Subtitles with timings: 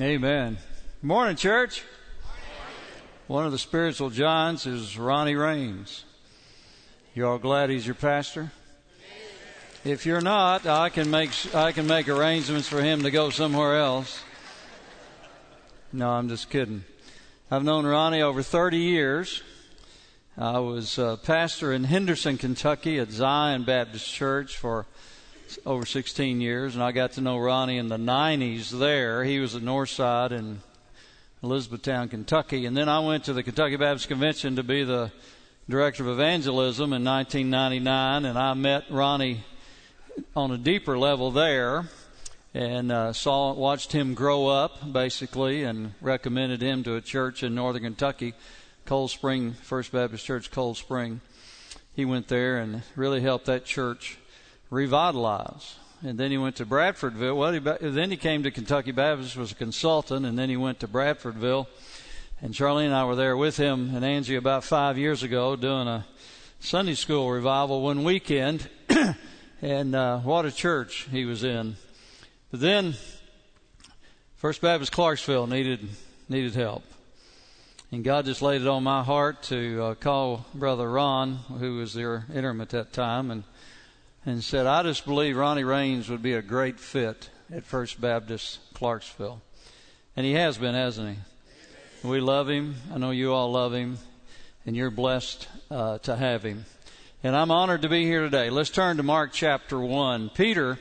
[0.00, 0.58] Amen.
[1.02, 1.82] Morning, church.
[3.26, 6.04] One of the spiritual giants is Ronnie Raines.
[7.14, 8.52] You all glad he's your pastor?
[9.84, 13.76] If you're not, I can make I can make arrangements for him to go somewhere
[13.80, 14.22] else.
[15.92, 16.84] No, I'm just kidding.
[17.50, 19.42] I've known Ronnie over 30 years.
[20.36, 24.86] I was a pastor in Henderson, Kentucky at Zion Baptist Church for
[25.64, 29.24] over 16 years, and I got to know Ronnie in the 90s there.
[29.24, 30.60] He was at Northside in
[31.42, 32.66] Elizabethtown, Kentucky.
[32.66, 35.12] And then I went to the Kentucky Baptist Convention to be the
[35.68, 39.44] director of evangelism in 1999, and I met Ronnie
[40.34, 41.88] on a deeper level there
[42.54, 47.54] and uh, saw watched him grow up basically and recommended him to a church in
[47.54, 48.34] northern Kentucky,
[48.86, 51.20] Cold Spring First Baptist Church, Cold Spring.
[51.94, 54.18] He went there and really helped that church
[54.70, 55.76] revitalize.
[56.02, 57.36] And then he went to Bradfordville.
[57.36, 60.80] Well, he, then he came to Kentucky Baptist, was a consultant, and then he went
[60.80, 61.66] to Bradfordville.
[62.40, 65.88] And Charlene and I were there with him and Angie about five years ago doing
[65.88, 66.06] a
[66.60, 68.68] Sunday school revival one weekend.
[69.62, 71.76] and uh, what a church he was in.
[72.52, 72.94] But then
[74.36, 75.80] First Baptist Clarksville needed
[76.28, 76.84] needed help.
[77.90, 81.94] And God just laid it on my heart to uh, call Brother Ron, who was
[81.94, 83.44] their interim at that time, and
[84.26, 88.58] and said, I just believe Ronnie Raines would be a great fit at First Baptist
[88.74, 89.40] Clarksville.
[90.16, 92.08] And he has been, hasn't he?
[92.08, 92.74] We love him.
[92.92, 93.98] I know you all love him.
[94.66, 96.64] And you're blessed uh, to have him.
[97.22, 98.50] And I'm honored to be here today.
[98.50, 100.30] Let's turn to Mark chapter 1.
[100.30, 100.78] Peter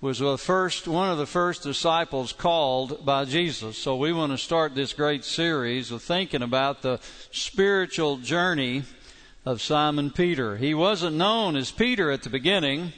[0.00, 3.78] was the first, one of the first disciples called by Jesus.
[3.78, 6.98] So we want to start this great series of thinking about the
[7.30, 8.82] spiritual journey
[9.44, 10.56] of Simon Peter.
[10.56, 12.92] He wasn't known as Peter at the beginning.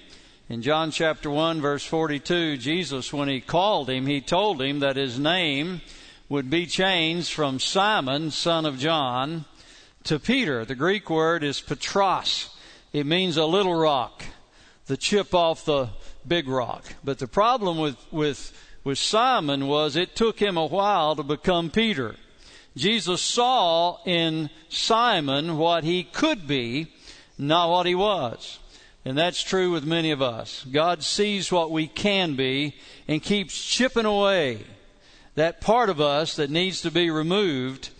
[0.49, 4.97] In John chapter 1 verse 42, Jesus, when he called him, he told him that
[4.97, 5.81] his name
[6.29, 9.47] would be changed from Simon, son of John,
[10.05, 10.67] to Peter.
[10.67, 12.51] The Greek word is Petros.
[12.93, 14.23] It means a little rock,
[14.87, 15.89] the chip off the
[16.29, 16.95] big rock.
[17.03, 18.53] But the problem with, with,
[18.85, 22.17] with Simon was it took him a while to become Peter.
[22.77, 26.89] Jesus saw in Simon what he could be,
[27.39, 28.59] not what he was.
[29.05, 30.65] And that's true with many of us.
[30.71, 32.75] God sees what we can be
[33.07, 34.61] and keeps chipping away
[35.35, 37.91] that part of us that needs to be removed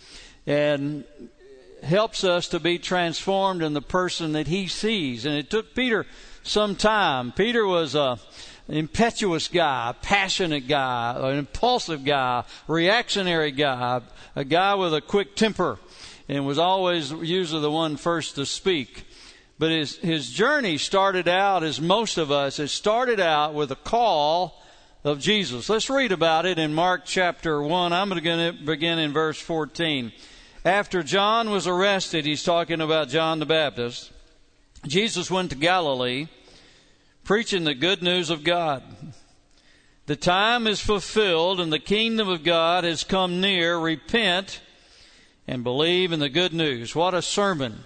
[0.47, 1.03] and
[1.83, 5.25] helps us to be transformed in the person that he sees.
[5.25, 6.05] And it took Peter
[6.43, 7.31] some time.
[7.31, 8.19] Peter was a
[8.67, 14.01] impetuous guy, passionate guy, an impulsive guy, reactionary guy,
[14.35, 15.77] a guy with a quick temper,
[16.27, 19.05] and was always usually the one first to speak.
[19.57, 23.77] But his, his journey started out, as most of us, it started out with a
[23.77, 24.61] call
[25.03, 25.69] of Jesus.
[25.69, 27.93] Let's read about it in Mark chapter 1.
[27.93, 30.11] I'm going to begin in verse 14.
[30.65, 34.11] After John was arrested, he's talking about John the Baptist,
[34.87, 36.27] Jesus went to Galilee
[37.25, 38.83] preaching the good news of God.
[40.05, 43.77] The time is fulfilled and the kingdom of God has come near.
[43.77, 44.61] Repent
[45.47, 46.95] and believe in the good news.
[46.95, 47.83] What a sermon.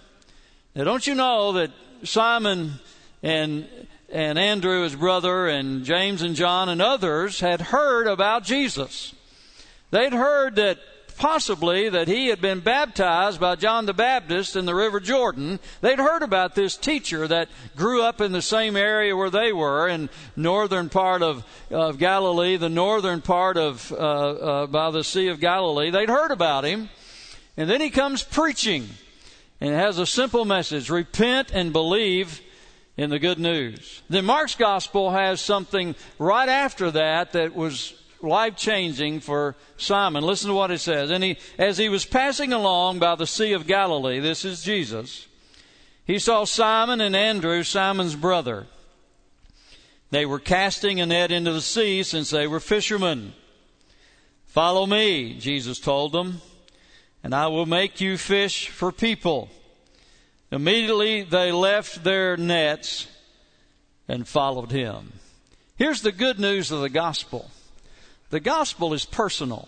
[0.76, 1.72] Now don't you know that
[2.04, 2.74] Simon
[3.24, 3.68] and
[4.12, 9.14] and Andrew, his brother, and James and John and others had heard about Jesus.
[9.92, 10.80] They'd heard that
[11.20, 15.60] possibly that he had been baptized by John the Baptist in the River Jordan.
[15.82, 19.88] They'd heard about this teacher that grew up in the same area where they were
[19.88, 25.28] in northern part of, of Galilee, the northern part of uh, uh, by the Sea
[25.28, 25.92] of Galilee.
[25.92, 26.90] They'd heard about him,
[27.58, 28.88] and then he comes preaching,
[29.60, 32.42] and has a simple message: repent and believe
[32.96, 34.02] in the good news.
[34.10, 40.24] Then Mark's gospel has something right after that that was life changing for Simon.
[40.24, 41.10] Listen to what it says.
[41.10, 45.28] And he, as he was passing along by the Sea of Galilee, this is Jesus,
[46.06, 48.68] he saw Simon and Andrew, Simon's brother.
[50.12, 53.34] They were casting a net into the sea since they were fishermen.
[54.48, 56.42] Follow me, Jesus told them,
[57.24, 59.50] and I will make you fish for people.
[60.52, 63.08] Immediately they left their nets
[64.08, 65.14] and followed him.
[65.76, 67.52] Here's the good news of the gospel.
[68.30, 69.68] The gospel is personal.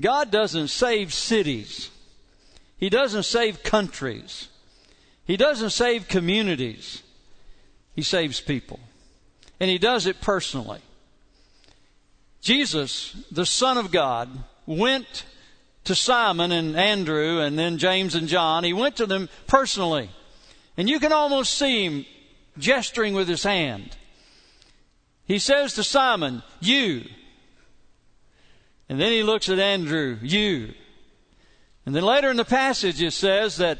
[0.00, 1.90] God doesn't save cities.
[2.76, 4.48] He doesn't save countries.
[5.24, 7.02] He doesn't save communities.
[7.94, 8.80] He saves people.
[9.60, 10.80] And He does it personally.
[12.40, 14.28] Jesus, the Son of God,
[14.66, 15.24] went
[15.84, 18.64] to Simon and Andrew and then James and John.
[18.64, 20.10] He went to them personally.
[20.76, 22.06] And you can almost see him
[22.58, 23.96] gesturing with his hand.
[25.26, 27.04] He says to Simon, You,
[28.88, 30.74] And then he looks at Andrew, you.
[31.86, 33.78] And then later in the passage it says that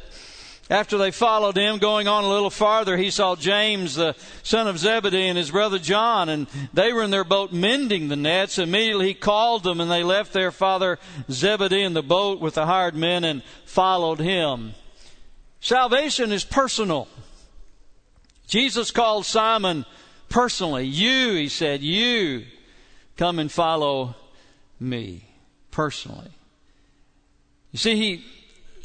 [0.70, 4.78] after they followed him, going on a little farther, he saw James, the son of
[4.78, 8.58] Zebedee, and his brother John, and they were in their boat mending the nets.
[8.58, 10.98] Immediately he called them, and they left their father
[11.30, 14.74] Zebedee in the boat with the hired men and followed him.
[15.60, 17.08] Salvation is personal.
[18.46, 19.84] Jesus called Simon
[20.30, 20.86] personally.
[20.86, 22.46] You, he said, you
[23.18, 24.16] come and follow
[24.80, 25.24] me
[25.70, 26.30] personally.
[27.72, 28.24] You see, he,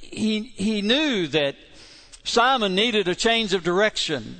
[0.01, 1.55] he, he knew that
[2.23, 4.37] Simon needed a change of direction.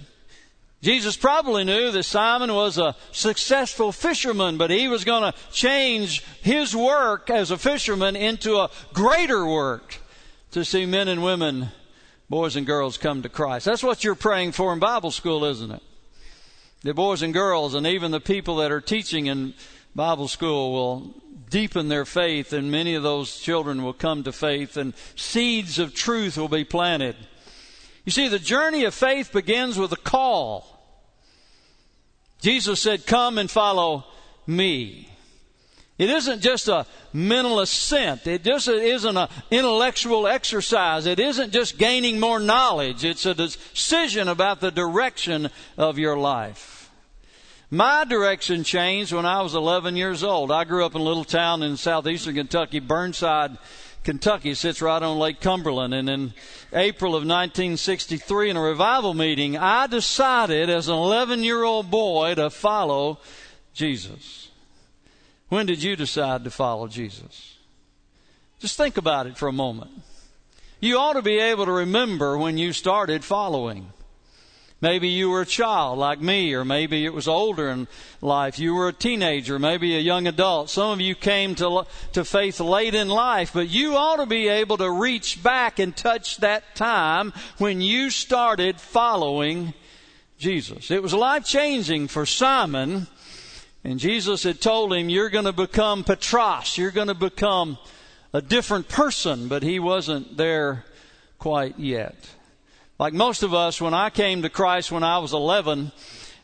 [0.81, 6.23] Jesus probably knew that Simon was a successful fisherman, but he was going to change
[6.41, 9.97] his work as a fisherman into a greater work
[10.51, 11.69] to see men and women,
[12.29, 13.65] boys and girls come to Christ.
[13.65, 15.83] That's what you're praying for in Bible school, isn't it?
[16.81, 19.53] The boys and girls and even the people that are teaching in
[19.95, 21.13] Bible school will
[21.49, 25.93] deepen their faith and many of those children will come to faith and seeds of
[25.93, 27.15] truth will be planted.
[28.05, 30.79] You see, the journey of faith begins with a call.
[32.41, 34.05] Jesus said, Come and follow
[34.47, 35.09] me.
[35.97, 38.25] It isn't just a mental assent.
[38.25, 41.05] It just isn't an intellectual exercise.
[41.05, 43.03] It isn't just gaining more knowledge.
[43.03, 46.78] It's a decision about the direction of your life.
[47.71, 50.51] My direction changed when I was 11 years old.
[50.51, 53.57] I grew up in a little town in southeastern Kentucky, Burnside,
[54.03, 55.93] Kentucky sits right on Lake Cumberland.
[55.93, 56.33] And in
[56.73, 62.35] April of 1963, in a revival meeting, I decided as an 11 year old boy
[62.35, 63.19] to follow
[63.73, 64.49] Jesus.
[65.49, 67.57] When did you decide to follow Jesus?
[68.59, 69.91] Just think about it for a moment.
[70.79, 73.91] You ought to be able to remember when you started following.
[74.81, 77.89] Maybe you were a child like me, or maybe it was older in
[78.21, 78.57] life.
[78.57, 80.69] You were a teenager, maybe a young adult.
[80.69, 84.47] Some of you came to, to faith late in life, but you ought to be
[84.47, 89.73] able to reach back and touch that time when you started following
[90.37, 90.91] Jesus.
[90.91, 93.07] It was life changing for Simon,
[93.83, 97.77] and Jesus had told him, You're going to become Petros, you're going to become
[98.31, 100.85] a different person, but he wasn't there
[101.37, 102.15] quite yet.
[102.99, 105.93] Like most of us, when I came to Christ when I was 11,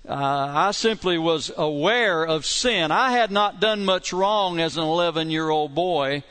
[0.07, 2.91] uh, I simply was aware of sin.
[2.91, 6.23] I had not done much wrong as an 11 year old boy,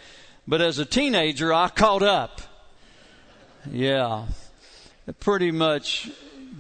[0.48, 2.40] but as a teenager, I caught up.
[3.70, 4.24] Yeah.
[5.20, 6.10] Pretty much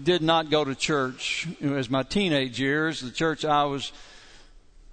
[0.02, 3.00] did not go to church as my teenage years.
[3.00, 3.92] The church I was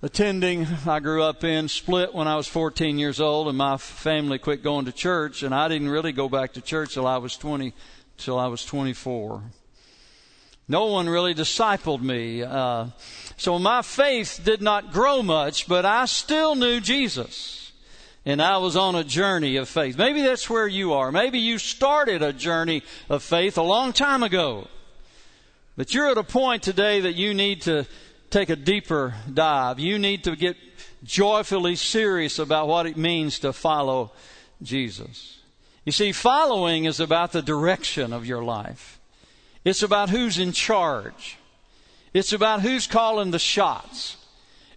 [0.02, 4.40] attending, I grew up in, split when I was 14 years old, and my family
[4.40, 7.36] quit going to church, and I didn't really go back to church till I was
[7.36, 7.74] 20
[8.22, 9.42] till I was 24.
[10.68, 12.44] No one really discipled me.
[12.44, 12.88] Uh,
[13.36, 17.72] so my faith did not grow much, but I still knew Jesus.
[18.26, 19.98] And I was on a journey of faith.
[19.98, 21.12] Maybe that's where you are.
[21.12, 24.68] Maybe you started a journey of faith a long time ago.
[25.76, 27.88] But you're at a point today that you need to
[28.30, 29.80] take a deeper dive.
[29.80, 30.56] You need to get
[31.04, 34.12] joyfully serious about what it means to follow
[34.62, 35.41] Jesus.
[35.86, 39.00] You see, following is about the direction of your life.
[39.66, 41.38] It's about who's in charge.
[42.14, 44.18] It's about who's calling the shots.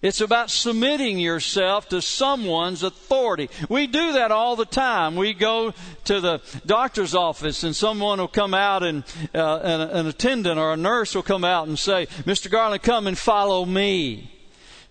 [0.00, 3.48] It's about submitting yourself to someone's authority.
[3.70, 5.16] We do that all the time.
[5.16, 5.72] We go
[6.04, 9.02] to the doctor's office and someone will come out and
[9.34, 12.50] uh, an, an attendant or a nurse will come out and say, Mr.
[12.50, 14.33] Garland, come and follow me.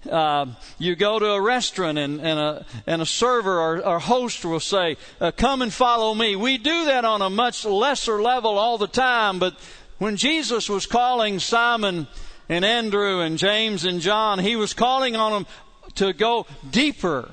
[0.09, 4.43] Uh, you go to a restaurant and, and, a, and a server or, or host
[4.43, 6.35] will say, uh, Come and follow me.
[6.35, 9.55] We do that on a much lesser level all the time, but
[9.99, 12.07] when Jesus was calling Simon
[12.49, 15.47] and Andrew and James and John, he was calling on them
[15.95, 17.29] to go deeper.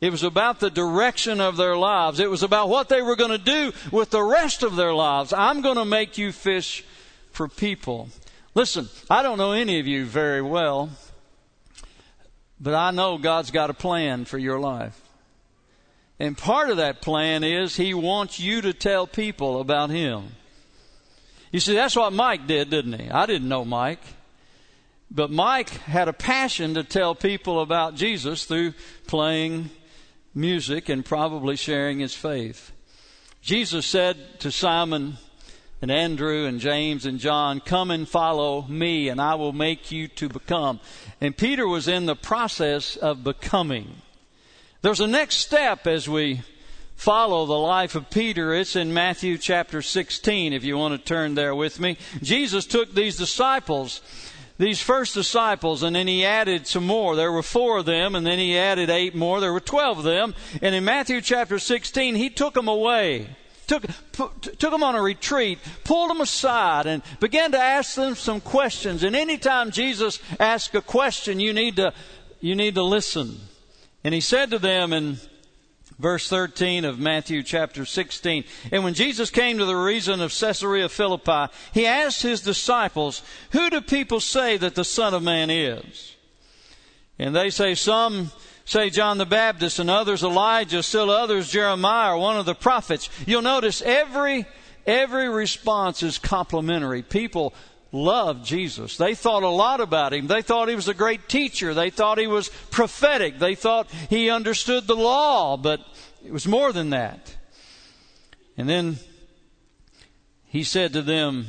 [0.00, 2.20] It was about the direction of their lives.
[2.20, 5.32] It was about what they were going to do with the rest of their lives.
[5.32, 6.84] I'm going to make you fish
[7.32, 8.08] for people.
[8.54, 10.90] Listen, I don't know any of you very well.
[12.60, 15.00] But I know God's got a plan for your life.
[16.18, 20.28] And part of that plan is He wants you to tell people about Him.
[21.52, 23.08] You see, that's what Mike did, didn't he?
[23.08, 24.02] I didn't know Mike.
[25.10, 28.74] But Mike had a passion to tell people about Jesus through
[29.06, 29.70] playing
[30.34, 32.72] music and probably sharing his faith.
[33.40, 35.18] Jesus said to Simon,
[35.82, 40.08] and Andrew and James and John, come and follow me and I will make you
[40.08, 40.80] to become.
[41.20, 43.96] And Peter was in the process of becoming.
[44.82, 46.42] There's a next step as we
[46.94, 48.54] follow the life of Peter.
[48.54, 51.98] It's in Matthew chapter 16, if you want to turn there with me.
[52.22, 54.00] Jesus took these disciples
[54.58, 57.14] these first disciples, and then he added some more.
[57.14, 59.40] There were four of them, and then he added eight more.
[59.40, 60.34] There were twelve of them.
[60.62, 63.28] And in Matthew chapter 16, he took them away.
[63.66, 68.40] Took, took them on a retreat, pulled them aside, and began to ask them some
[68.40, 69.02] questions.
[69.02, 71.92] And anytime Jesus asks a question, you need to,
[72.40, 73.40] you need to listen.
[74.04, 75.18] And he said to them in
[75.98, 78.44] verse 13 of Matthew chapter 16.
[78.70, 83.70] And when Jesus came to the region of Caesarea Philippi, he asked his disciples, Who
[83.70, 86.14] do people say that the Son of Man is?
[87.18, 88.30] And they say, Some
[88.66, 93.08] say John the Baptist, and others Elijah, still others Jeremiah, one of the prophets.
[93.24, 94.44] You'll notice every,
[94.86, 97.02] every response is complimentary.
[97.02, 97.54] People
[97.92, 98.96] loved Jesus.
[98.96, 100.26] They thought a lot about him.
[100.26, 101.72] They thought he was a great teacher.
[101.72, 103.38] They thought he was prophetic.
[103.38, 105.80] They thought he understood the law, but
[106.24, 107.36] it was more than that.
[108.56, 108.96] And then
[110.46, 111.46] he said to them,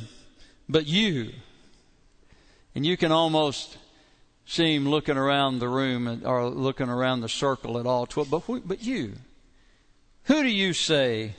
[0.68, 1.32] But you,
[2.76, 3.76] and you can almost
[4.48, 8.82] see him looking around the room or looking around the circle at all but, but
[8.82, 9.12] you,
[10.24, 11.34] who do you say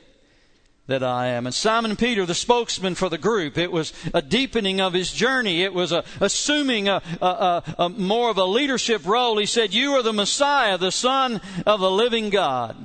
[0.90, 1.46] that I am.
[1.46, 5.62] And Simon Peter, the spokesman for the group, it was a deepening of his journey.
[5.62, 9.38] It was a, assuming a, a, a, more of a leadership role.
[9.38, 12.76] He said, You are the Messiah, the Son of the living God.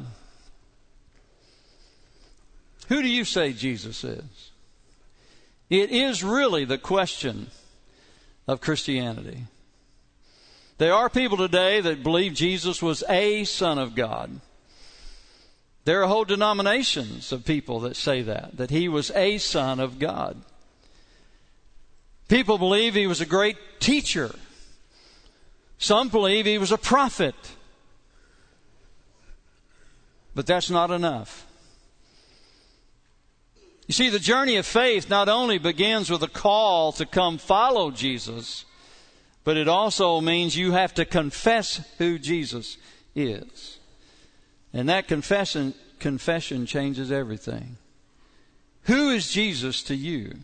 [2.89, 4.51] Who do you say Jesus is?
[5.71, 7.47] It is really the question
[8.47, 9.45] of Christianity.
[10.79, 14.41] There are people today that believe Jesus was a Son of God.
[15.85, 19.99] There are whole denominations of people that say that, that he was a son of
[19.99, 20.41] God.
[22.29, 24.35] People believe he was a great teacher.
[25.77, 27.35] Some believe he was a prophet.
[30.35, 31.47] But that's not enough.
[33.87, 37.91] You see, the journey of faith not only begins with a call to come follow
[37.91, 38.65] Jesus,
[39.45, 42.79] but it also means you have to confess who Jesus
[43.15, 43.79] is.
[44.73, 47.77] And that confession, confession changes everything.
[48.85, 50.39] Who is Jesus to you?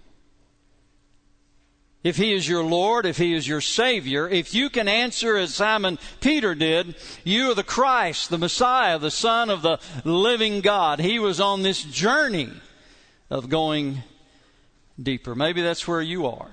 [2.02, 5.54] If he is your Lord, if he is your Savior, if you can answer as
[5.54, 10.98] Simon Peter did, you are the Christ, the Messiah, the Son of the living God.
[10.98, 12.50] He was on this journey
[13.28, 14.02] of going
[15.00, 15.34] deeper.
[15.34, 16.52] Maybe that's where you are.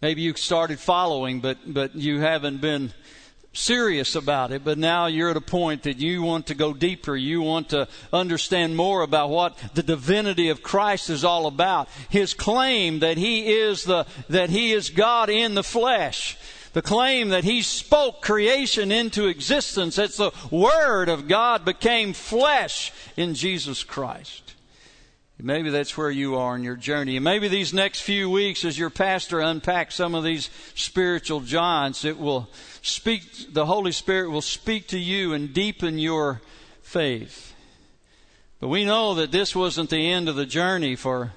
[0.00, 2.92] Maybe you started following, but, but you haven't been
[3.52, 7.16] serious about it, but now you're at a point that you want to go deeper.
[7.16, 11.88] You want to understand more about what the divinity of Christ is all about.
[12.08, 16.38] His claim that He is the, that He is God in the flesh.
[16.74, 19.96] The claim that He spoke creation into existence.
[19.96, 24.47] That the Word of God became flesh in Jesus Christ.
[25.40, 27.16] Maybe that's where you are in your journey.
[27.16, 32.04] And maybe these next few weeks, as your pastor unpacks some of these spiritual giants,
[32.04, 32.48] it will
[32.82, 36.40] speak, the Holy Spirit will speak to you and deepen your
[36.82, 37.54] faith.
[38.58, 41.32] But we know that this wasn't the end of the journey for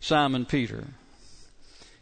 [0.00, 0.84] Simon Peter.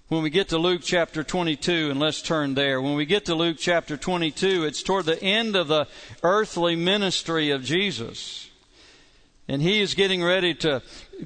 [0.08, 2.82] When we get to Luke chapter 22, and let's turn there.
[2.82, 5.86] When we get to Luke chapter 22, it's toward the end of the
[6.24, 8.48] earthly ministry of Jesus
[9.48, 10.82] and he is getting ready to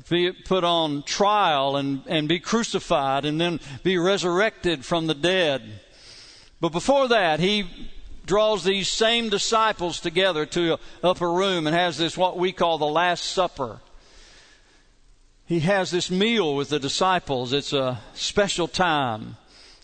[0.09, 5.81] be put on trial and, and be crucified and then be resurrected from the dead.
[6.61, 7.67] But before that, he
[8.25, 12.79] draws these same disciples together to an upper room and has this what we call
[12.79, 13.81] the Last Supper.
[15.45, 17.53] He has this meal with the disciples.
[17.53, 19.37] It's a special time.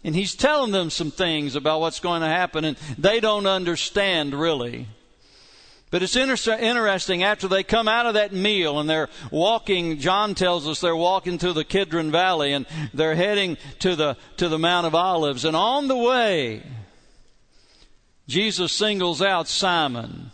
[0.05, 4.33] And he's telling them some things about what's going to happen, and they don't understand
[4.33, 4.87] really.
[5.91, 10.35] But it's inter- interesting after they come out of that meal and they're walking, John
[10.35, 14.59] tells us they're walking through the Kidron Valley and they're heading to the, to the
[14.59, 15.45] Mount of Olives.
[15.45, 16.63] And on the way,
[18.27, 20.31] Jesus singles out Simon.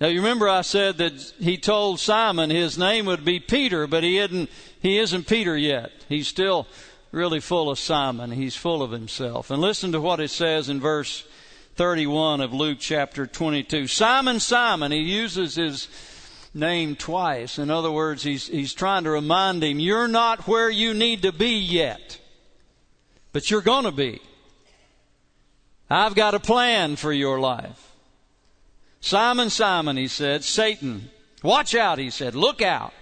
[0.00, 4.04] Now you remember I said that he told Simon his name would be Peter, but
[4.04, 4.48] he isn't,
[4.80, 5.90] he isn't Peter yet.
[6.08, 6.68] He's still
[7.10, 8.30] really full of Simon.
[8.30, 9.50] He's full of himself.
[9.50, 11.24] And listen to what it says in verse
[11.74, 13.88] 31 of Luke chapter 22.
[13.88, 15.88] Simon, Simon, he uses his
[16.54, 17.58] name twice.
[17.58, 21.32] In other words, he's, he's trying to remind him, you're not where you need to
[21.32, 22.20] be yet,
[23.32, 24.22] but you're going to be.
[25.90, 27.92] I've got a plan for your life.
[29.00, 31.10] Simon, Simon, he said, Satan,
[31.42, 32.94] watch out, he said, look out.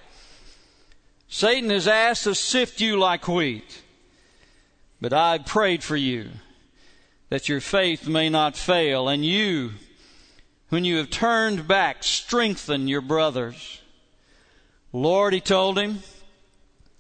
[1.28, 3.82] Satan has asked to sift you like wheat,
[4.98, 6.30] but I prayed for you
[7.32, 9.08] that your faith may not fail.
[9.08, 9.70] And you,
[10.68, 13.80] when you have turned back, strengthen your brothers.
[14.92, 16.00] Lord, he told him,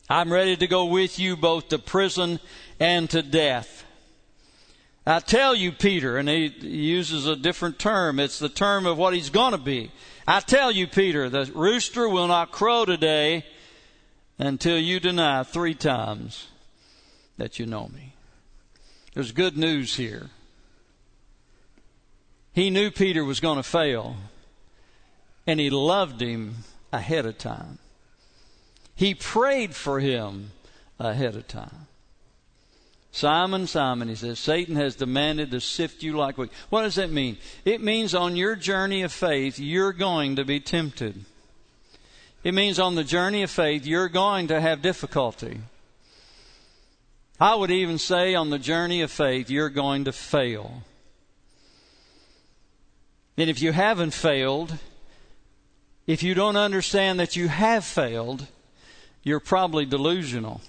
[0.08, 2.40] I'm ready to go with you both to prison
[2.80, 3.84] and to death.
[5.06, 8.18] I tell you, Peter, and he uses a different term.
[8.18, 9.90] It's the term of what he's going to be.
[10.26, 13.44] I tell you, Peter, the rooster will not crow today
[14.38, 16.46] until you deny three times
[17.36, 18.11] that you know me.
[19.14, 20.30] There's good news here.
[22.52, 24.16] He knew Peter was going to fail,
[25.46, 26.56] and he loved him
[26.92, 27.78] ahead of time.
[28.94, 30.50] He prayed for him
[30.98, 31.86] ahead of time.
[33.10, 36.50] Simon, Simon, he says, Satan has demanded to sift you like wheat.
[36.70, 37.36] What does that mean?
[37.64, 41.24] It means on your journey of faith, you're going to be tempted.
[42.42, 45.60] It means on the journey of faith, you're going to have difficulty.
[47.42, 50.84] I would even say on the journey of faith, you're going to fail.
[53.36, 54.78] And if you haven't failed,
[56.06, 58.46] if you don't understand that you have failed,
[59.24, 60.60] you're probably delusional.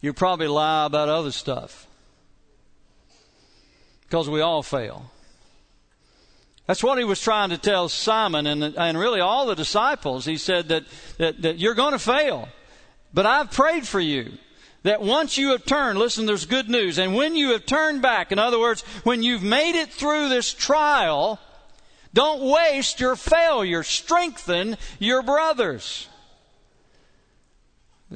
[0.00, 1.88] You probably lie about other stuff.
[4.02, 5.10] Because we all fail.
[6.68, 10.24] That's what he was trying to tell Simon and, and really all the disciples.
[10.24, 10.84] He said that,
[11.18, 12.48] that, that you're going to fail.
[13.12, 14.38] But I've prayed for you
[14.82, 16.98] that once you have turned, listen, there's good news.
[16.98, 20.52] And when you have turned back, in other words, when you've made it through this
[20.52, 21.38] trial,
[22.14, 23.82] don't waste your failure.
[23.82, 26.08] Strengthen your brothers.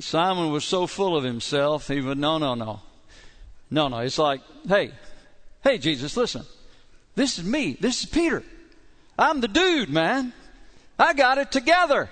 [0.01, 2.81] Simon was so full of himself, he would, no, no, no.
[3.71, 3.99] No, no.
[3.99, 4.93] It's like, hey,
[5.63, 6.45] hey, Jesus, listen.
[7.15, 7.77] This is me.
[7.79, 8.43] This is Peter.
[9.19, 10.33] I'm the dude, man.
[10.99, 12.11] I got it together.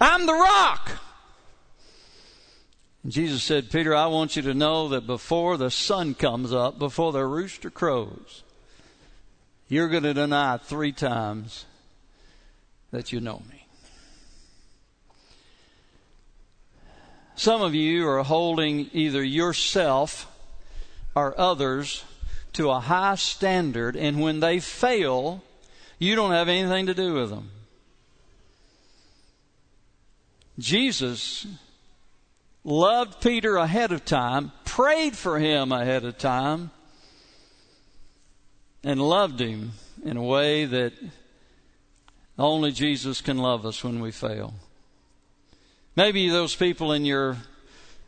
[0.00, 0.90] I'm the rock.
[3.06, 7.12] Jesus said, Peter, I want you to know that before the sun comes up, before
[7.12, 8.42] the rooster crows,
[9.68, 11.64] you're going to deny three times
[12.90, 13.66] that you know me.
[17.36, 20.26] Some of you are holding either yourself
[21.14, 22.04] or others
[22.54, 25.44] to a high standard, and when they fail,
[26.00, 27.50] you don't have anything to do with them.
[30.58, 31.46] Jesus
[32.64, 36.70] loved Peter ahead of time, prayed for him ahead of time,
[38.84, 39.72] and loved him
[40.04, 40.92] in a way that
[42.38, 44.54] only Jesus can love us when we fail.
[45.96, 47.38] Maybe those people in your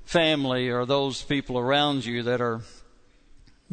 [0.05, 2.61] family or those people around you that are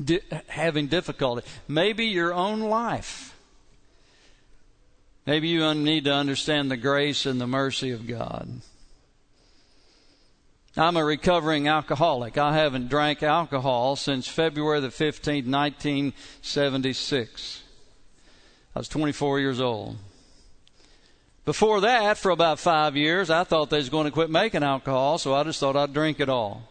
[0.03, 1.47] di- having difficulty.
[1.67, 3.35] Maybe your own life.
[5.27, 8.61] Maybe you need to understand the grace and the mercy of God.
[10.77, 12.37] I'm a recovering alcoholic.
[12.37, 17.63] I haven't drank alcohol since February the 15th, 1976.
[18.75, 19.97] I was 24 years old.
[21.45, 25.17] Before that, for about five years, I thought they was going to quit making alcohol,
[25.17, 26.69] so I just thought I'd drink it all.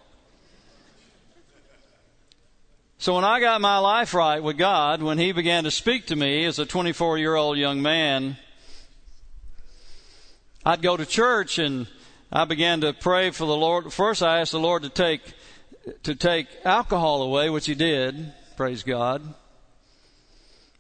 [2.99, 6.17] So when I got my life right with God, when He began to speak to
[6.17, 8.37] me as a 24 year old young man,
[10.65, 11.89] I'd go to church and
[12.33, 13.93] I began to pray for the Lord.
[13.93, 15.23] First, I asked the Lord to take
[16.03, 18.33] to take alcohol away, which He did.
[18.57, 19.23] Praise God.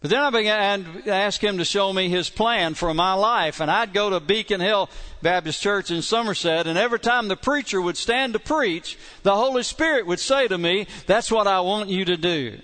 [0.00, 3.61] But then I began to ask him to show me his plan for my life.
[3.61, 4.90] And I'd go to Beacon Hill
[5.22, 9.62] Baptist Church in Somerset, and every time the preacher would stand to preach, the Holy
[9.62, 12.59] Spirit would say to me, That's what I want you to do.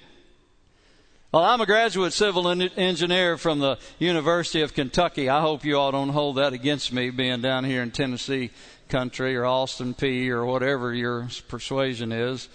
[1.32, 5.30] Well, I'm a graduate civil engineer from the University of Kentucky.
[5.30, 8.50] I hope you all don't hold that against me being down here in Tennessee
[8.90, 12.50] country or Austin Peay or whatever your persuasion is.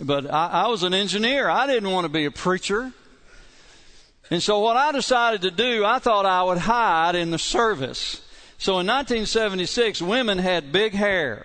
[0.00, 1.50] But I, I was an engineer.
[1.50, 2.90] I didn't want to be a preacher.
[4.30, 8.26] And so what I decided to do, I thought I would hide in the service.
[8.56, 11.44] So in 1976, women had big hair.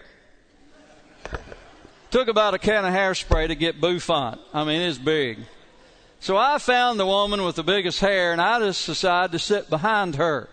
[2.12, 4.40] Took about a can of hairspray to get bouffant.
[4.54, 5.40] I mean, it's big.
[6.20, 9.70] So I found the woman with the biggest hair and I just decided to sit
[9.70, 10.50] behind her.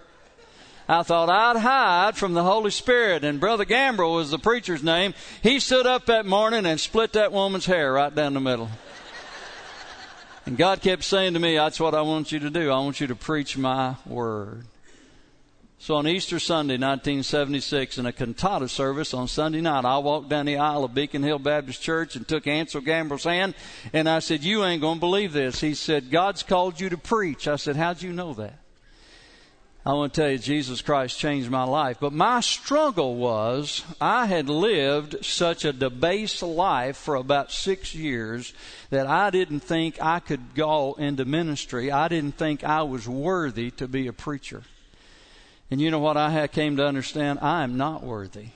[0.88, 3.24] I thought I'd hide from the Holy Spirit.
[3.24, 5.14] And Brother Gambrel was the preacher's name.
[5.42, 8.68] He stood up that morning and split that woman's hair right down the middle.
[10.44, 12.70] And God kept saying to me, That's what I want you to do.
[12.70, 14.66] I want you to preach my word.
[15.82, 20.46] So on Easter Sunday, 1976, in a cantata service on Sunday night, I walked down
[20.46, 23.56] the aisle of Beacon Hill Baptist Church and took Ansel Gambrel's hand,
[23.92, 25.60] and I said, You ain't to believe this.
[25.60, 27.48] He said, God's called you to preach.
[27.48, 28.60] I said, How'd you know that?
[29.84, 31.96] I want to tell you, Jesus Christ changed my life.
[31.98, 38.54] But my struggle was I had lived such a debased life for about six years
[38.90, 41.90] that I didn't think I could go into ministry.
[41.90, 44.62] I didn't think I was worthy to be a preacher.
[45.72, 47.38] And you know what I came to understand?
[47.40, 48.48] I am not worthy.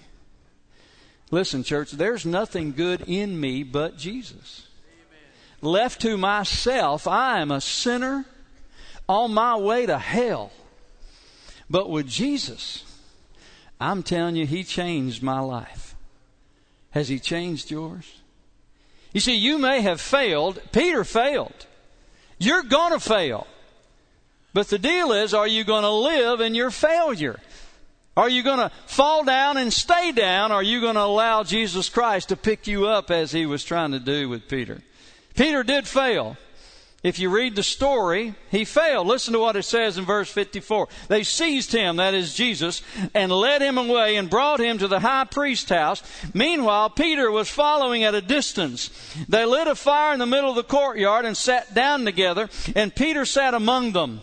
[1.31, 4.67] Listen, church, there's nothing good in me but Jesus.
[5.63, 5.73] Amen.
[5.73, 8.27] Left to myself, I am a sinner
[9.09, 10.53] on my way to hell.
[11.71, 12.85] But with Jesus,
[13.81, 15.95] I'm telling you, He changed my life.
[16.91, 18.21] Has He changed yours?
[19.15, 20.61] You see, you may have failed.
[20.71, 21.65] Peter failed.
[22.39, 23.47] You're going to fail.
[24.57, 27.39] But the deal is, are you going to live in your failure?
[28.17, 30.51] Are you going to fall down and stay down?
[30.51, 33.65] Or are you going to allow Jesus Christ to pick you up as he was
[33.65, 34.81] trying to do with Peter?
[35.35, 36.39] Peter did fail.
[37.03, 39.07] If you read the story, he failed.
[39.07, 40.89] Listen to what it says in verse 54.
[41.09, 42.81] They seized him, that is Jesus,
[43.13, 46.03] and led him away and brought him to the high priest's house.
[46.33, 48.89] Meanwhile, Peter was following at a distance.
[49.29, 52.97] They lit a fire in the middle of the courtyard and sat down together, and
[52.97, 54.23] Peter sat among them.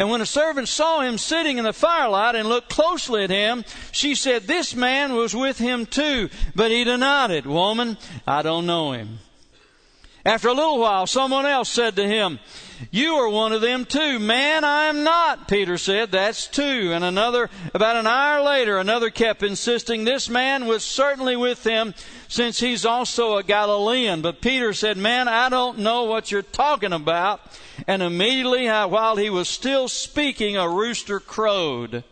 [0.00, 3.66] And when a servant saw him sitting in the firelight and looked closely at him,
[3.92, 6.30] she said, This man was with him too.
[6.54, 7.44] But he denied it.
[7.44, 9.18] Woman, I don't know him.
[10.24, 12.38] After a little while, someone else said to him,
[12.90, 14.18] You are one of them too.
[14.18, 16.10] Man, I am not, Peter said.
[16.10, 16.92] That's two.
[16.92, 21.94] And another, about an hour later, another kept insisting this man was certainly with him
[22.28, 24.22] since he's also a Galilean.
[24.22, 27.40] But Peter said, Man, I don't know what you're talking about.
[27.86, 32.04] And immediately, uh, while he was still speaking, a rooster crowed.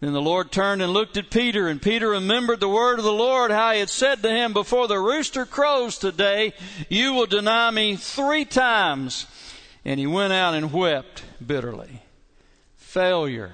[0.00, 3.12] Then the Lord turned and looked at Peter, and Peter remembered the word of the
[3.12, 6.52] Lord, how he had said to him, Before the rooster crows today,
[6.90, 9.26] you will deny me three times.
[9.84, 12.02] And he went out and wept bitterly.
[12.76, 13.52] Failure.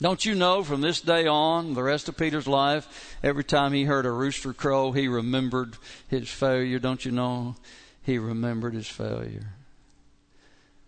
[0.00, 3.84] Don't you know from this day on, the rest of Peter's life, every time he
[3.84, 5.76] heard a rooster crow, he remembered
[6.08, 6.78] his failure?
[6.78, 7.56] Don't you know?
[8.02, 9.52] He remembered his failure.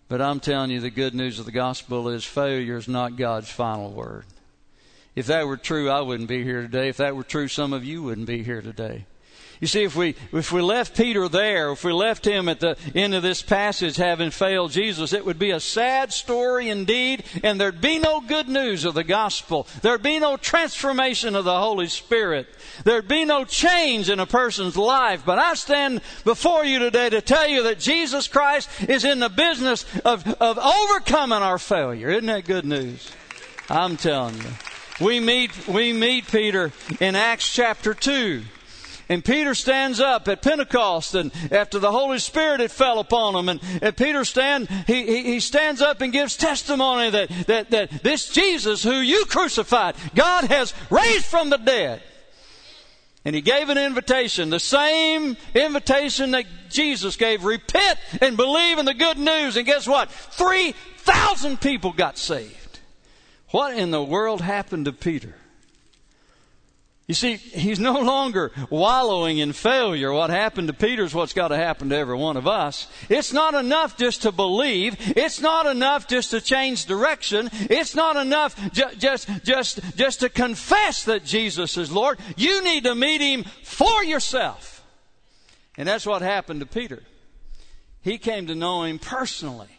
[0.08, 3.50] But I'm telling you, the good news of the gospel is failure is not God's
[3.50, 4.24] final word.
[5.14, 6.88] If that were true, I wouldn't be here today.
[6.88, 9.06] If that were true, some of you wouldn't be here today.
[9.60, 12.76] You see, if we, if we left Peter there, if we left him at the
[12.94, 17.58] end of this passage having failed Jesus, it would be a sad story indeed, and
[17.58, 19.66] there'd be no good news of the gospel.
[19.80, 22.48] There'd be no transformation of the Holy Spirit.
[22.84, 25.24] There'd be no change in a person's life.
[25.24, 29.30] But I stand before you today to tell you that Jesus Christ is in the
[29.30, 32.10] business of, of overcoming our failure.
[32.10, 33.10] Isn't that good news?
[33.70, 34.50] I'm telling you.
[35.00, 38.42] We meet, we meet Peter in Acts chapter 2.
[39.08, 43.48] And Peter stands up at Pentecost and after the Holy Spirit had fell upon him
[43.48, 47.90] and, and Peter stand, he, he, he stands up and gives testimony that, that, that
[48.02, 52.02] this Jesus who you crucified, God has raised from the dead.
[53.24, 57.44] And he gave an invitation, the same invitation that Jesus gave.
[57.44, 59.56] Repent and believe in the good news.
[59.56, 60.10] And guess what?
[60.10, 62.78] 3,000 people got saved.
[63.50, 65.34] What in the world happened to Peter?
[67.06, 70.12] You see, he's no longer wallowing in failure.
[70.12, 72.88] What happened to Peter is what's got to happen to every one of us.
[73.08, 74.96] It's not enough just to believe.
[75.16, 77.48] It's not enough just to change direction.
[77.52, 82.18] It's not enough ju- just, just, just to confess that Jesus is Lord.
[82.36, 84.84] You need to meet Him for yourself.
[85.76, 87.04] And that's what happened to Peter.
[88.02, 89.75] He came to know Him personally.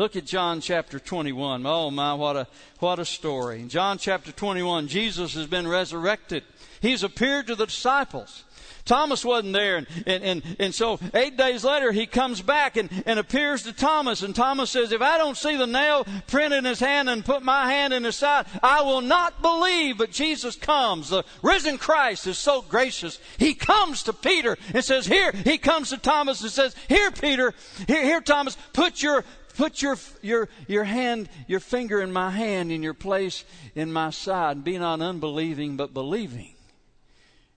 [0.00, 1.66] Look at John chapter 21.
[1.66, 2.46] Oh my, what a,
[2.78, 3.60] what a story.
[3.60, 6.42] In John chapter 21, Jesus has been resurrected.
[6.80, 8.44] He's appeared to the disciples.
[8.86, 9.76] Thomas wasn't there.
[9.76, 13.74] And, and, and, and, so eight days later, he comes back and, and appears to
[13.74, 14.22] Thomas.
[14.22, 17.42] And Thomas says, If I don't see the nail print in his hand and put
[17.42, 19.98] my hand in his side, I will not believe.
[19.98, 21.10] But Jesus comes.
[21.10, 23.18] The risen Christ is so gracious.
[23.38, 27.52] He comes to Peter and says, Here, he comes to Thomas and says, Here, Peter,
[27.86, 29.24] here, here, Thomas, put your
[29.60, 33.44] put your, your, your hand, your finger in my hand in your place
[33.74, 34.56] in my side.
[34.56, 36.54] And be not unbelieving, but believing.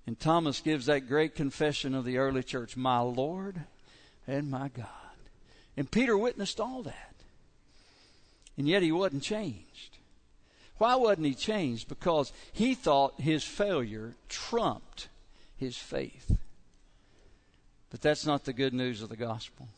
[0.06, 3.62] And Thomas gives that great confession of the early church, my Lord
[4.28, 4.88] and my God.
[5.78, 7.16] And Peter witnessed all that.
[8.58, 9.98] And yet he wasn't changed.
[10.80, 11.88] Why wasn't he changed?
[11.88, 15.08] Because he thought his failure trumped
[15.56, 16.36] his faith.
[17.92, 19.70] But that's not the good news of the gospel.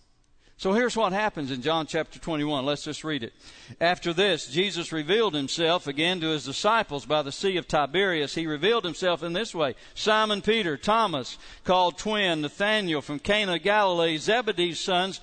[0.58, 2.66] So here's what happens in John chapter 21.
[2.66, 3.34] Let's just read it.
[3.82, 8.36] After this, Jesus revealed himself again to his disciples by the Sea of Tiberias.
[8.36, 14.18] He revealed himself in this way Simon Peter, Thomas, called twin, Nathanael from Cana Galilee,
[14.18, 15.20] Zebedee's sons,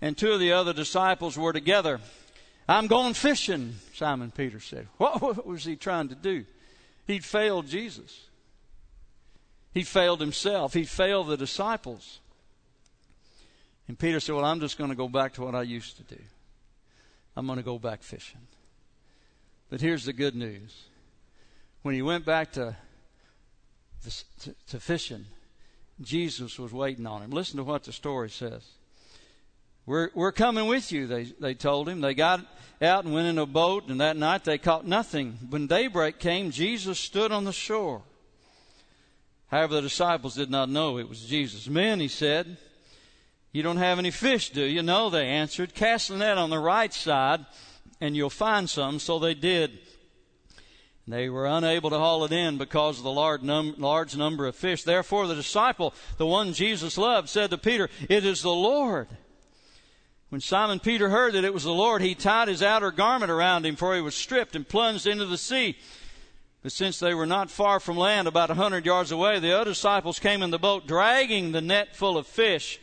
[0.00, 2.00] and two of the other disciples were together.
[2.66, 4.86] I'm going fishing, Simon Peter said.
[4.96, 6.46] What, what was he trying to do?
[7.06, 8.28] He'd failed Jesus.
[9.74, 10.72] He failed himself.
[10.72, 12.20] He failed the disciples.
[13.90, 16.04] And Peter said, Well, I'm just going to go back to what I used to
[16.04, 16.22] do.
[17.36, 18.38] I'm going to go back fishing.
[19.68, 20.84] But here's the good news.
[21.82, 22.76] When he went back to
[24.04, 25.24] to, to fishing,
[26.00, 27.30] Jesus was waiting on him.
[27.32, 28.64] Listen to what the story says.
[29.86, 32.00] We're, we're coming with you, they, they told him.
[32.00, 32.46] They got
[32.80, 35.36] out and went in a boat, and that night they caught nothing.
[35.48, 38.02] When daybreak came, Jesus stood on the shore.
[39.48, 41.66] However, the disciples did not know it was Jesus.
[41.66, 42.56] Men, he said,
[43.52, 44.82] you don't have any fish, do you?
[44.82, 45.74] No, they answered.
[45.74, 47.44] Cast the net on the right side,
[48.00, 48.98] and you'll find some.
[48.98, 49.78] So they did.
[51.08, 54.54] They were unable to haul it in because of the large, num- large number of
[54.54, 54.84] fish.
[54.84, 59.08] Therefore, the disciple, the one Jesus loved, said to Peter, It is the Lord.
[60.28, 63.66] When Simon Peter heard that it was the Lord, he tied his outer garment around
[63.66, 65.76] him, for he was stripped, and plunged into the sea.
[66.62, 69.72] But since they were not far from land, about a hundred yards away, the other
[69.72, 72.78] disciples came in the boat, dragging the net full of fish.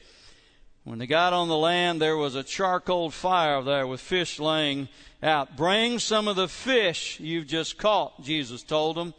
[0.87, 4.87] When they got on the land, there was a charcoal fire there with fish laying
[5.21, 5.57] out.
[5.57, 9.13] Bring some of the fish you've just caught, Jesus told them.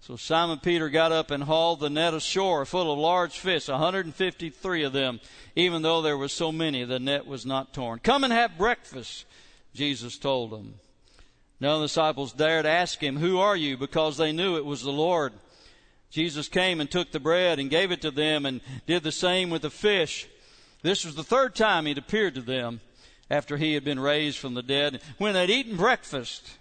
[0.00, 4.82] So Simon Peter got up and hauled the net ashore full of large fish, 153
[4.82, 5.18] of them.
[5.54, 7.98] Even though there were so many, the net was not torn.
[8.00, 9.24] Come and have breakfast,
[9.72, 10.74] Jesus told them.
[11.60, 13.78] None of the disciples dared ask him, Who are you?
[13.78, 15.32] because they knew it was the Lord.
[16.10, 19.48] Jesus came and took the bread and gave it to them and did the same
[19.48, 20.28] with the fish.
[20.82, 22.80] This was the third time he'd appeared to them
[23.30, 25.00] after he had been raised from the dead.
[25.18, 26.58] When they'd eaten breakfast,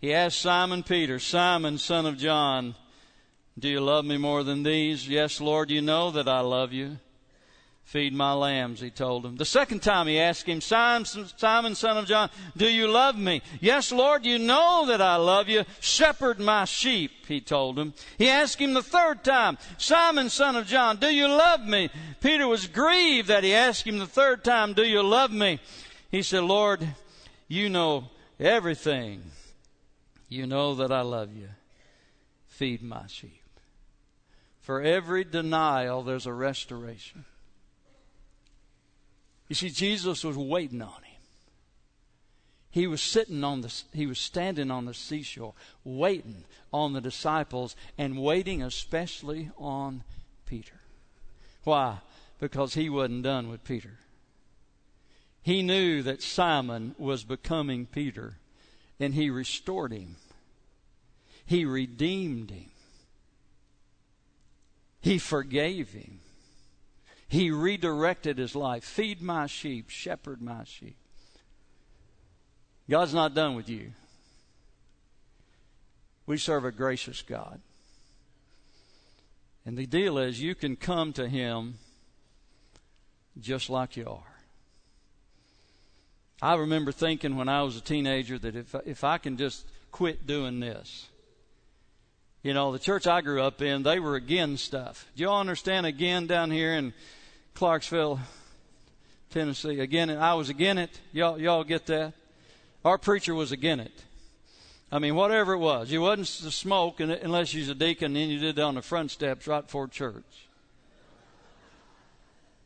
[0.00, 2.74] he asked Simon Peter, Simon, son of John,
[3.58, 5.08] Do you love me more than these?
[5.08, 6.98] Yes, Lord, you know that I love you.
[7.84, 9.36] Feed my lambs, he told him.
[9.36, 11.04] The second time he asked him, Simon,
[11.36, 13.42] Simon, son of John, do you love me?
[13.60, 15.64] Yes, Lord, you know that I love you.
[15.80, 17.92] Shepherd my sheep, he told him.
[18.16, 21.90] He asked him the third time, Simon, son of John, do you love me?
[22.22, 25.60] Peter was grieved that he asked him the third time, do you love me?
[26.10, 26.86] He said, Lord,
[27.46, 28.08] you know
[28.40, 29.22] everything.
[30.30, 31.48] You know that I love you.
[32.46, 33.42] Feed my sheep.
[34.60, 37.26] For every denial, there's a restoration.
[39.48, 41.12] You see, Jesus was waiting on him.
[42.70, 45.52] He was sitting on the, he was standing on the seashore,
[45.84, 50.04] waiting on the disciples and waiting especially on
[50.46, 50.80] Peter.
[51.64, 51.98] Why?
[52.40, 53.98] Because he wasn't done with Peter.
[55.42, 58.38] He knew that Simon was becoming Peter
[58.98, 60.16] and he restored him.
[61.44, 62.70] He redeemed him.
[65.02, 66.20] He forgave him.
[67.32, 68.84] He redirected his life.
[68.84, 70.98] Feed my sheep, shepherd my sheep.
[72.90, 73.92] God's not done with you.
[76.26, 77.62] We serve a gracious God.
[79.64, 81.78] And the deal is, you can come to Him
[83.40, 84.36] just like you are.
[86.42, 90.26] I remember thinking when I was a teenager that if if I can just quit
[90.26, 91.08] doing this,
[92.42, 95.06] you know, the church I grew up in, they were again stuff.
[95.16, 96.92] Do y'all understand again down here in
[97.54, 98.20] Clarksville,
[99.30, 99.80] Tennessee?
[99.80, 100.90] Again, and I was again it.
[101.12, 102.14] Y'all y'all get that?
[102.84, 104.04] Our preacher was again it.
[104.90, 108.30] I mean, whatever it was, you wasn't to smoke unless you was a deacon, and
[108.30, 110.48] you did it on the front steps right before church.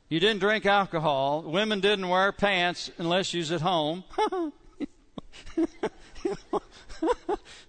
[0.09, 1.43] You didn't drink alcohol.
[1.43, 4.05] Women didn't wear pants unless you was at home.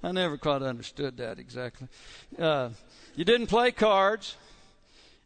[0.03, 1.87] I never quite understood that exactly.
[2.37, 2.69] Uh,
[3.15, 4.35] you didn't play cards.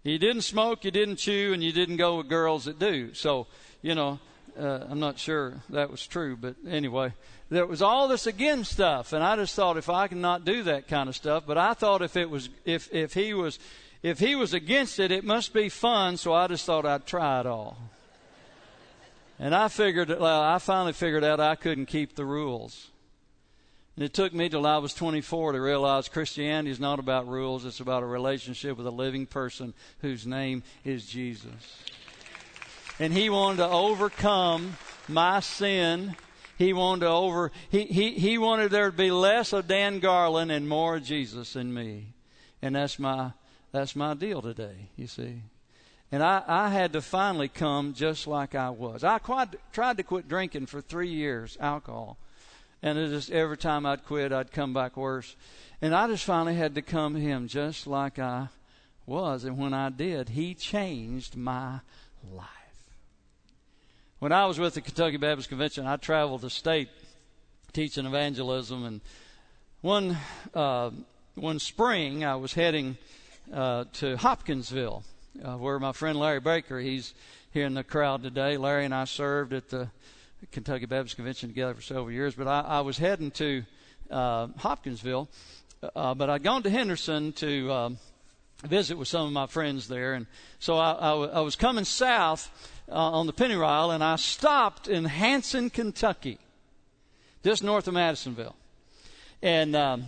[0.04, 0.84] You didn't smoke.
[0.84, 3.14] You didn't chew, and you didn't go with girls that do.
[3.14, 3.48] So,
[3.82, 4.20] you know,
[4.60, 7.14] uh, I'm not sure that was true, but anyway,
[7.50, 10.64] there was all this again stuff, and I just thought if I can not do
[10.64, 13.60] that kind of stuff, but I thought if it was if if he was
[14.04, 17.40] if he was against it, it must be fun, so I just thought I'd try
[17.40, 17.78] it all.
[19.40, 22.91] And I figured, well, I finally figured out I couldn't keep the rules.
[23.96, 27.66] And it took me till I was 24 to realize Christianity is not about rules,
[27.66, 31.84] it's about a relationship with a living person whose name is Jesus.
[33.00, 34.78] And he wanted to overcome
[35.08, 36.16] my sin.
[36.58, 40.52] He wanted to over, he, he, he wanted there to be less of Dan Garland
[40.52, 42.14] and more of Jesus in me.
[42.62, 43.32] And that's my
[43.72, 45.42] that's my deal today, you see.
[46.12, 49.04] And I, I had to finally come just like I was.
[49.04, 52.18] I quite, tried to quit drinking for three years, alcohol.
[52.84, 55.36] And it just every time I'd quit, I'd come back worse.
[55.82, 58.50] And I just finally had to come to him just like I
[59.06, 59.44] was.
[59.44, 61.80] And when I did, he changed my
[62.32, 62.48] life.
[64.20, 66.90] When I was with the Kentucky Baptist Convention, I traveled the state
[67.74, 68.86] teaching evangelism.
[68.86, 69.02] And
[69.82, 70.18] one,
[70.54, 70.92] uh,
[71.36, 72.98] one spring, I was heading
[73.52, 75.04] uh, to Hopkinsville,
[75.44, 77.14] uh, where my friend Larry Baker, he's
[77.52, 78.58] here in the crowd today.
[78.58, 79.90] Larry and I served at the
[80.52, 83.64] Kentucky Baptist Convention together for several years, but I, I was heading to
[84.10, 85.30] uh, Hopkinsville,
[85.96, 87.98] uh, but I'd gone to Henderson to um,
[88.64, 90.14] visit with some of my friends there.
[90.14, 90.26] And
[90.60, 92.50] so I, I, I was coming south
[92.90, 96.40] uh, on the Pennyrile, and I stopped in Hanson, Kentucky,
[97.44, 98.56] just north of Madisonville.
[99.44, 100.06] And um,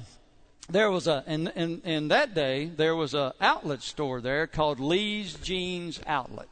[0.70, 4.80] there was a, and, and, and that day, there was a outlet store there called
[4.80, 6.48] Lee's Jeans Outlet.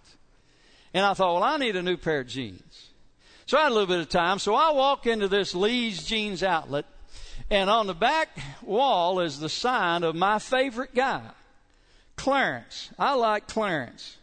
[0.93, 2.90] And I thought, well, I need a new pair of jeans.
[3.51, 4.39] So I had a little bit of time.
[4.39, 6.85] So I walk into this Lee's Jeans Outlet,
[7.49, 8.29] and on the back
[8.61, 11.21] wall is the sign of my favorite guy,
[12.15, 12.91] Clarence.
[12.97, 14.15] I like Clarence.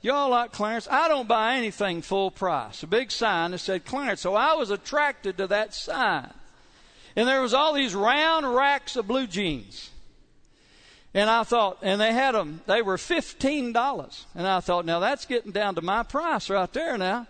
[0.00, 0.88] Y'all like Clarence?
[0.90, 2.82] I don't buy anything full price.
[2.82, 4.22] A big sign that said Clarence.
[4.22, 6.32] So I was attracted to that sign.
[7.14, 9.90] And there was all these round racks of blue jeans.
[11.12, 14.24] And I thought, and they had them, they were $15.
[14.34, 17.26] And I thought, now that's getting down to my price right there now.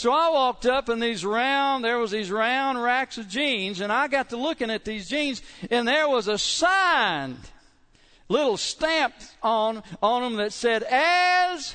[0.00, 3.92] So I walked up and these round, there was these round racks of jeans and
[3.92, 7.36] I got to looking at these jeans and there was a sign,
[8.26, 11.74] little stamp on, on them that said, as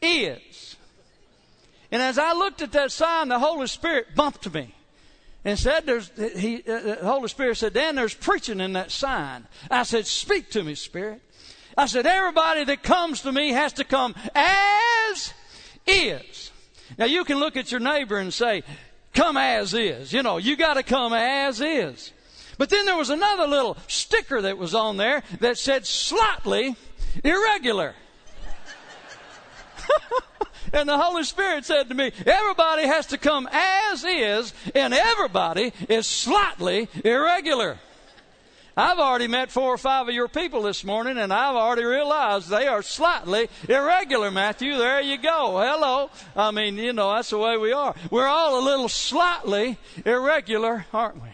[0.00, 0.76] is.
[1.92, 4.74] And as I looked at that sign, the Holy Spirit bumped me
[5.44, 9.46] and said, "There's." He, uh, the Holy Spirit said, "Dan, there's preaching in that sign."
[9.70, 11.20] I said, "Speak to me, Spirit."
[11.76, 15.34] I said, "Everybody that comes to me has to come as
[15.86, 16.50] is."
[16.96, 18.62] Now you can look at your neighbor and say,
[19.14, 22.12] "Come as is." You know, you got to come as is.
[22.58, 26.76] But then there was another little sticker that was on there that said slightly
[27.22, 27.94] irregular.
[30.72, 35.72] and the Holy Spirit said to me, everybody has to come as is, and everybody
[35.88, 37.78] is slightly irregular.
[38.78, 42.48] I've already met four or five of your people this morning, and I've already realized
[42.48, 44.76] they are slightly irregular, Matthew.
[44.76, 45.58] There you go.
[45.58, 46.10] Hello.
[46.36, 47.96] I mean, you know, that's the way we are.
[48.08, 51.30] We're all a little slightly irregular, aren't we?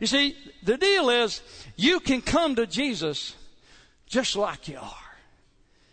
[0.00, 1.40] You see, the deal is
[1.76, 3.36] you can come to Jesus
[4.06, 4.92] just like you are.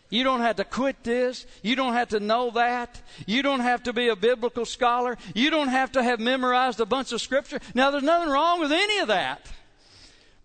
[0.09, 1.45] You don't have to quit this.
[1.61, 3.01] You don't have to know that.
[3.25, 5.17] You don't have to be a biblical scholar.
[5.33, 7.61] You don't have to have memorized a bunch of scripture.
[7.73, 9.49] Now, there's nothing wrong with any of that.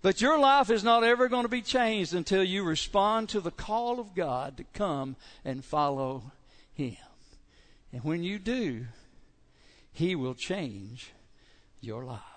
[0.04, 3.50] But your life is not ever going to be changed until you respond to the
[3.50, 6.24] call of God to come and follow
[6.74, 6.98] Him.
[7.90, 8.84] And when you do,
[9.94, 11.14] He will change
[11.80, 12.34] your life.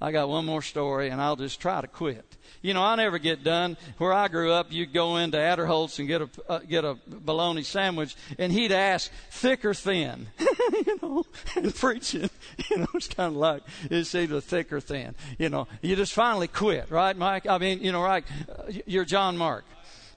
[0.00, 2.24] I got one more story and I'll just try to quit.
[2.62, 3.76] You know, I never get done.
[3.98, 7.62] Where I grew up, you'd go into Adderholt's and get a, uh, get a bologna
[7.62, 10.28] sandwich and he'd ask, thick or thin?
[10.38, 11.24] you know,
[11.56, 12.30] and preaching,
[12.70, 15.14] you know, it's kind of like, it's either thick or thin.
[15.38, 17.46] You know, you just finally quit, right, Mike?
[17.46, 19.64] I mean, you know, right, uh, you're John Mark.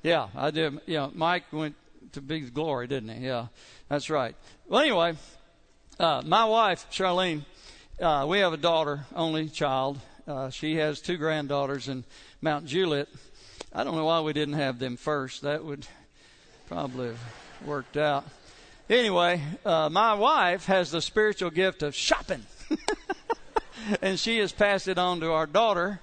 [0.04, 0.80] Yeah, I did.
[0.86, 1.76] You know, Mike went
[2.14, 3.26] to big glory, didn't he?
[3.26, 3.48] Yeah,
[3.88, 4.36] that's right.
[4.68, 5.16] Well, anyway,
[6.00, 7.46] uh, my wife, Charlene,
[8.02, 10.00] uh, we have a daughter, only child.
[10.28, 12.04] Uh, she has two granddaughters in
[12.42, 13.08] Mount Juliet.
[13.74, 15.44] I don't know why we didn't have them first.
[15.44, 15.86] That would
[16.68, 17.20] probably have
[17.66, 18.26] worked out.
[18.90, 22.44] Anyway, uh, my wife has the spiritual gift of shopping.
[24.02, 26.00] and she has passed it on to our daughter,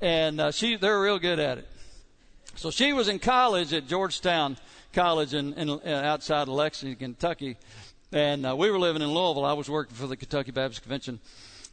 [0.00, 1.68] and uh, she they're real good at it.
[2.56, 4.56] So she was in college at Georgetown
[4.92, 7.56] College in, in uh, outside of Lexington, Kentucky,
[8.12, 9.44] and uh, we were living in Louisville.
[9.44, 11.20] I was working for the Kentucky Baptist Convention.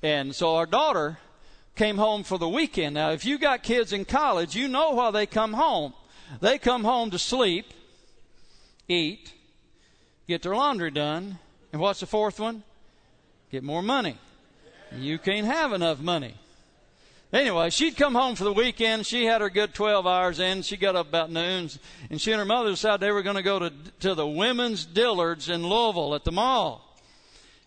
[0.04, 1.18] And so our daughter
[1.76, 2.96] came home for the weekend.
[2.96, 5.94] Now, if you got kids in college, you know why they come home.
[6.42, 7.74] They come home to sleep,
[8.88, 9.34] eat,
[10.28, 11.40] get their laundry done,
[11.72, 12.64] and what's the fourth one?
[13.52, 14.18] Get more money.
[14.98, 16.36] You can't have enough money.
[17.36, 19.06] Anyway, she'd come home for the weekend.
[19.06, 20.62] She had her good 12 hours in.
[20.62, 21.70] She got up about noon,
[22.10, 24.86] and she and her mother decided they were going to go to, to the women's
[24.86, 26.98] Dillards in Louisville at the mall.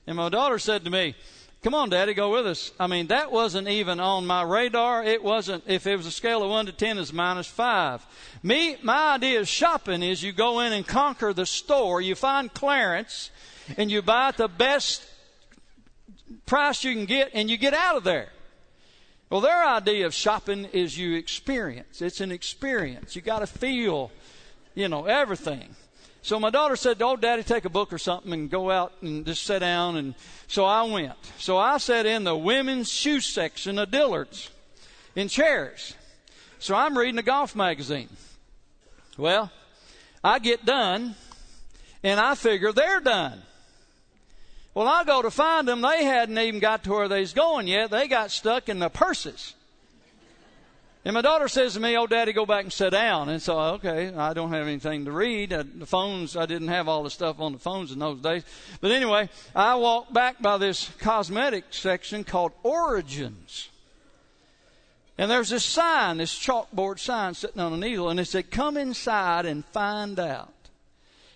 [0.06, 1.14] And my daughter said to me,
[1.62, 2.72] Come on, Daddy, go with us.
[2.80, 5.04] I mean, that wasn't even on my radar.
[5.04, 8.06] It wasn't, if it was a scale of 1 to 10, it's minus 5.
[8.42, 12.54] Me, my idea of shopping is you go in and conquer the store, you find
[12.54, 13.30] clearance,
[13.76, 15.06] and you buy at the best
[16.46, 18.30] price you can get, and you get out of there.
[19.30, 22.00] Well, their idea of shopping is you experience.
[22.00, 23.14] It's an experience.
[23.14, 24.10] You got to feel,
[24.74, 25.76] you know, everything.
[26.22, 29.24] So my daughter said, "Oh, Daddy, take a book or something and go out and
[29.24, 30.14] just sit down." And
[30.46, 31.16] so I went.
[31.38, 34.50] So I sat in the women's shoe section of Dillard's
[35.14, 35.94] in chairs.
[36.58, 38.08] So I'm reading a golf magazine.
[39.16, 39.50] Well,
[40.24, 41.14] I get done,
[42.02, 43.42] and I figure they're done.
[44.78, 45.80] Well, I go to find them.
[45.80, 47.90] They hadn't even got to where they was going yet.
[47.90, 49.54] They got stuck in the purses.
[51.04, 53.58] And my daughter says to me, "Oh, Daddy, go back and sit down." And so,
[53.58, 55.52] okay, I don't have anything to read.
[55.52, 58.44] Uh, the phones, I didn't have all the stuff on the phones in those days.
[58.80, 63.70] But anyway, I walked back by this cosmetic section called Origins.
[65.18, 68.76] And there's this sign, this chalkboard sign sitting on a needle, and it said, Come
[68.76, 70.54] inside and find out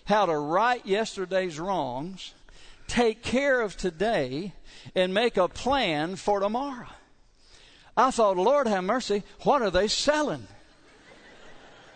[0.05, 2.33] how to right yesterday's wrongs,
[2.87, 4.53] take care of today,
[4.95, 6.87] and make a plan for tomorrow.
[7.95, 10.47] I thought, Lord have mercy, what are they selling?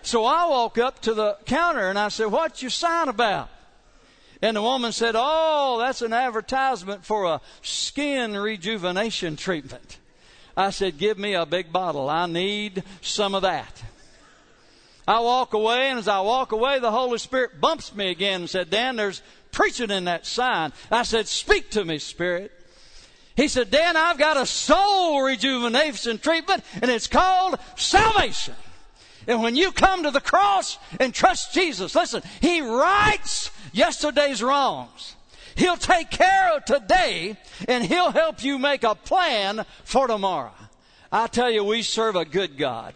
[0.03, 3.49] So I walk up to the counter and I said, What's your sign about?
[4.41, 9.97] And the woman said, Oh, that's an advertisement for a skin rejuvenation treatment.
[10.55, 12.09] I said, Give me a big bottle.
[12.09, 13.83] I need some of that.
[15.07, 18.49] I walk away, and as I walk away, the Holy Spirit bumps me again and
[18.49, 19.21] said, Dan, there's
[19.57, 20.71] preaching in that sign.
[20.91, 22.51] I said, Speak to me, Spirit.
[23.35, 28.53] He said, Dan, I've got a soul rejuvenation treatment, and it's called salvation.
[29.27, 35.15] And when you come to the cross and trust Jesus, listen, He rights yesterday's wrongs.
[35.55, 37.35] He'll take care of today,
[37.67, 40.53] and He'll help you make a plan for tomorrow.
[41.11, 42.93] I tell you, we serve a good God.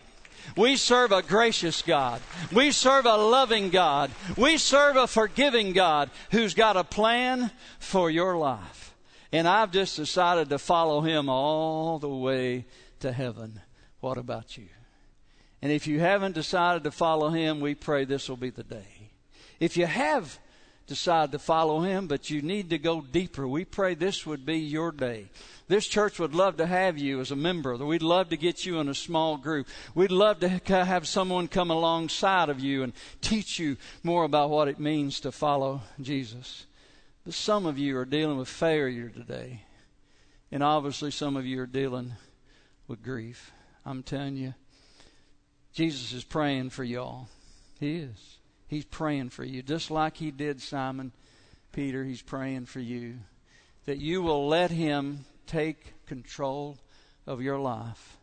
[0.62, 2.22] We serve a gracious God.
[2.52, 4.12] We serve a loving God.
[4.38, 7.50] We serve a forgiving God who's got a plan
[7.80, 8.94] for your life.
[9.32, 12.66] And I've just decided to follow him all the way
[13.00, 13.60] to heaven.
[14.02, 14.68] What about you?
[15.64, 19.10] And if you haven't decided to follow him, we pray this will be the day.
[19.60, 20.38] If you have
[20.92, 24.58] decided to follow him, but you need to go deeper, we pray this would be
[24.58, 25.30] your day.
[25.70, 27.78] This church would love to have you as a member.
[27.78, 29.68] We'd love to get you in a small group.
[29.96, 34.68] We'd love to have someone come alongside of you and teach you more about what
[34.68, 36.66] it means to follow Jesus.
[37.24, 39.62] But some of you are dealing with failure today.
[40.52, 42.16] And obviously, some of you are dealing
[42.90, 43.54] with grief.
[43.86, 44.54] I'm telling you,
[45.72, 47.30] Jesus is praying for y'all.
[47.80, 48.41] He is.
[48.72, 49.62] He's praying for you.
[49.62, 51.12] Just like He did Simon
[51.74, 53.16] Peter, He's praying for you.
[53.84, 56.78] That you will let Him take control
[57.28, 58.18] of your life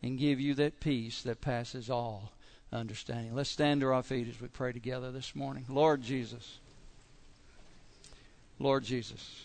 [0.00, 2.30] and give you that peace that passes all
[2.72, 3.34] understanding.
[3.34, 5.64] Let's stand to our feet as we pray together this morning.
[5.68, 6.60] Lord Jesus.
[8.60, 9.42] Lord Jesus,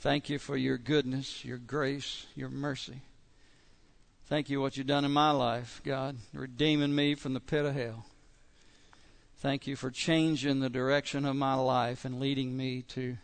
[0.00, 3.00] thank you for your goodness, your grace, your mercy.
[4.26, 7.74] Thank you what you've done in my life, God, redeeming me from the pit of
[7.74, 8.04] hell.
[9.42, 13.16] Thank you for changing the direction of my life and leading me to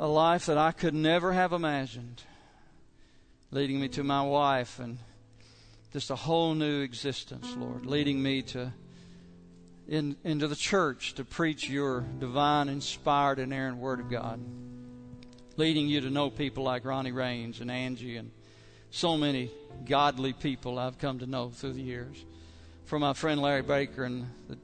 [0.00, 2.24] a life that I could never have imagined.
[3.52, 4.98] Leading me to my wife and
[5.92, 7.86] just a whole new existence, Lord.
[7.86, 8.72] Leading me to
[9.86, 14.40] in, into the church to preach your divine, inspired, inerrant Word of God,
[15.56, 18.32] leading you to know people like Ronnie Raines and Angie and
[18.90, 19.48] so many
[19.88, 22.24] godly people I've come to know through the years.
[22.84, 24.58] For my friend Larry Baker and the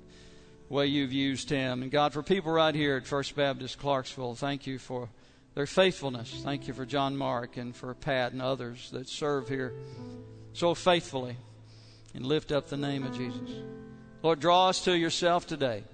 [0.68, 1.82] way you've used him.
[1.82, 5.08] And God, for people right here at First Baptist Clarksville, thank you for
[5.54, 6.40] their faithfulness.
[6.44, 9.72] Thank you for John Mark and for Pat and others that serve here
[10.52, 11.36] so faithfully
[12.14, 13.50] and lift up the name of Jesus.
[14.22, 15.84] Lord, draw us to yourself today.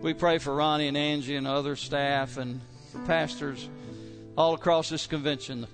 [0.00, 2.60] We pray for Ronnie and Angie and other staff and
[2.92, 3.68] for pastors
[4.36, 5.66] all across this convention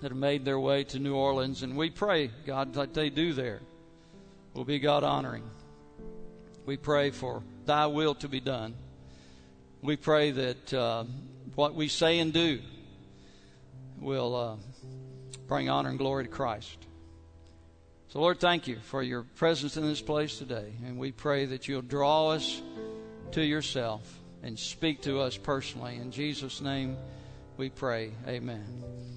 [0.00, 1.62] that have made their way to New Orleans.
[1.62, 3.60] And we pray, God, that they do there
[4.54, 5.44] will be God honoring.
[6.66, 8.74] We pray for thy will to be done.
[9.82, 11.04] We pray that uh,
[11.54, 12.60] what we say and do
[14.00, 14.56] will uh,
[15.48, 16.76] bring honor and glory to Christ.
[18.08, 20.72] So, Lord, thank you for your presence in this place today.
[20.84, 22.60] And we pray that you'll draw us
[23.32, 24.02] to yourself
[24.42, 25.96] and speak to us personally.
[25.96, 26.96] In Jesus' name
[27.56, 28.10] we pray.
[28.26, 28.64] Amen.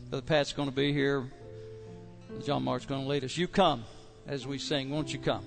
[0.10, 1.24] Brother Pat's going to be here.
[2.46, 3.38] John Mark's going to lead us.
[3.38, 3.84] You come
[4.28, 4.90] as we sing.
[4.90, 5.46] Won't you come?